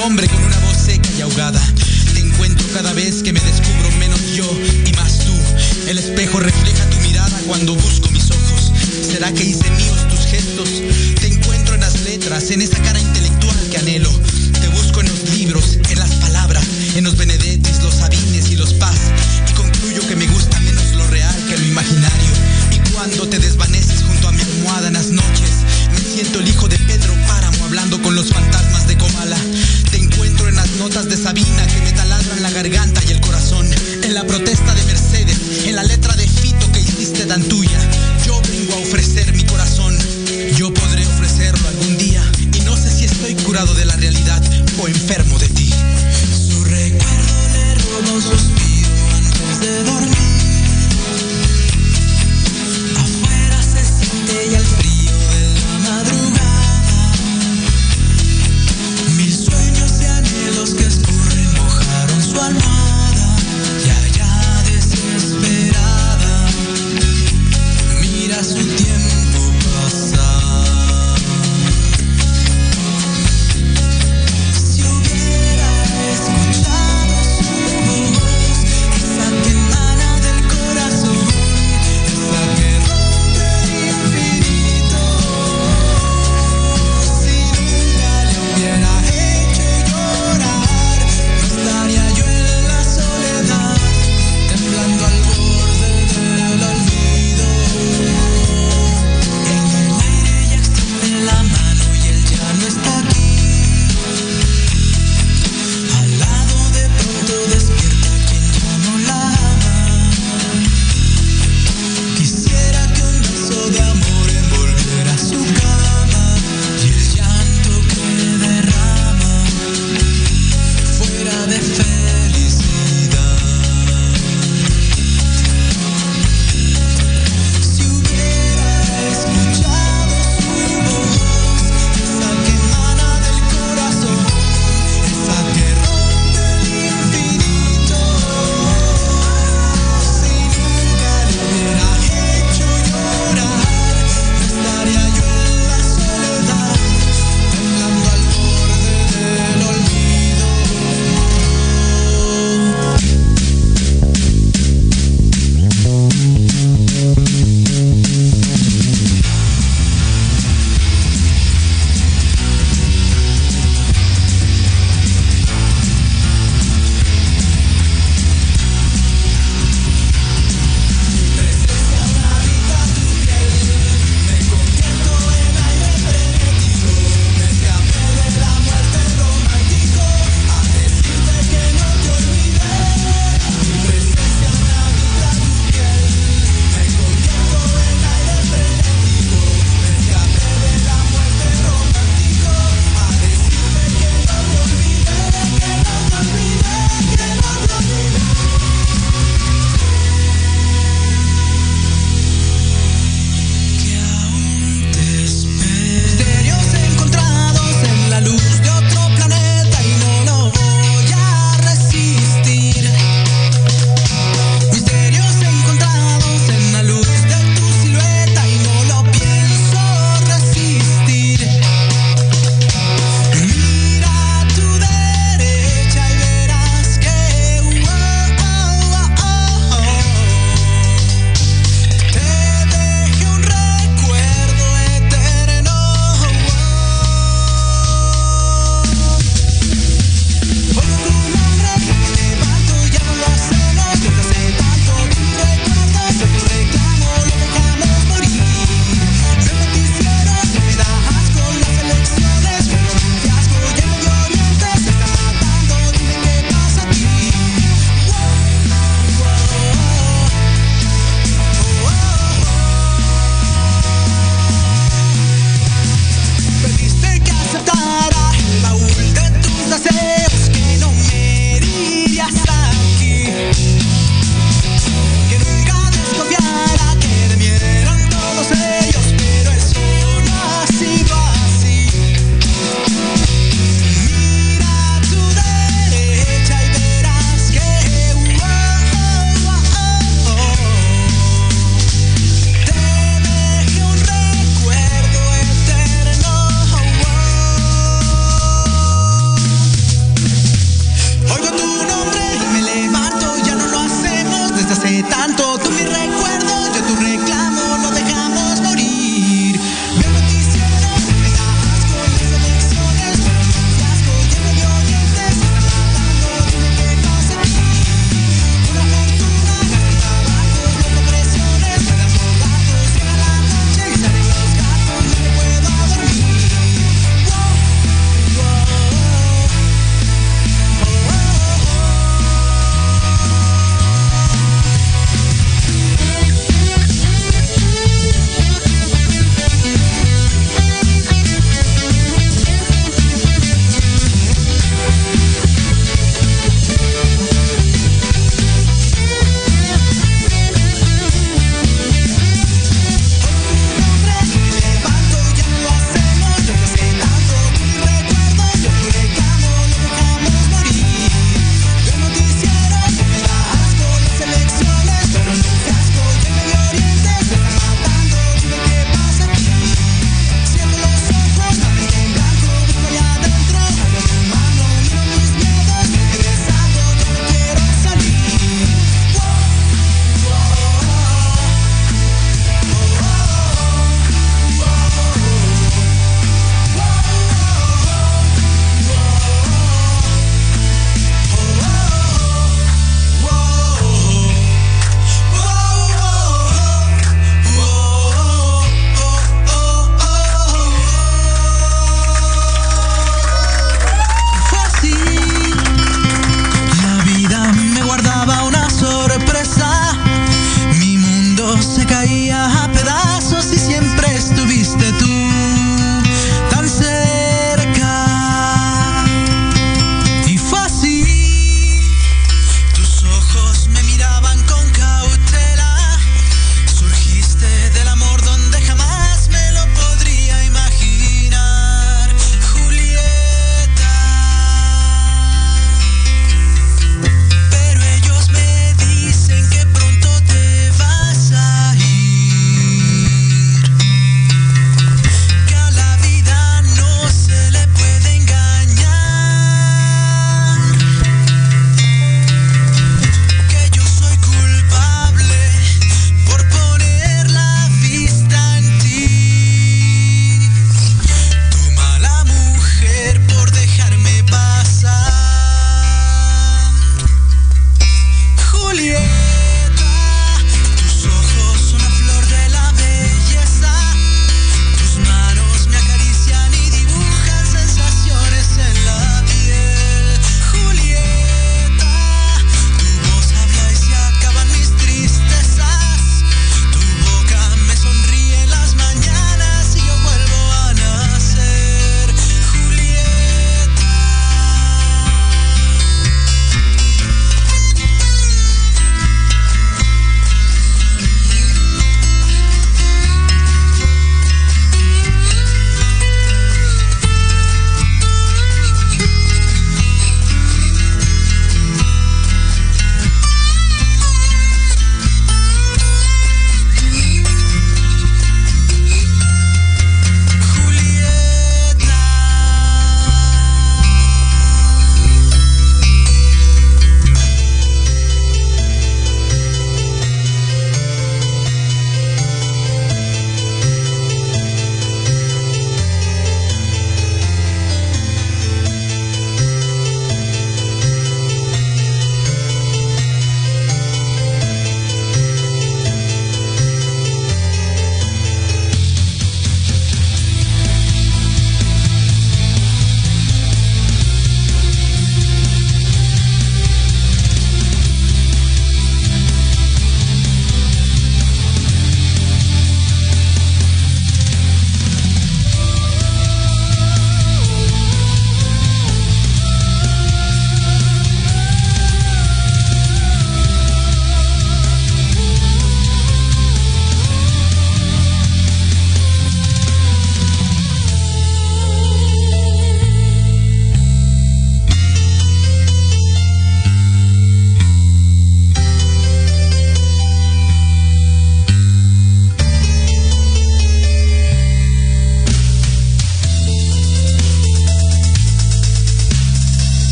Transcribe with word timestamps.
nombre 0.00 0.39